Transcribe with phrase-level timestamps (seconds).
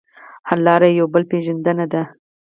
[0.47, 2.03] حل لاره یو بل پېژندل دي.